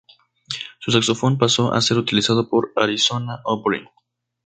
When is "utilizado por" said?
1.99-2.71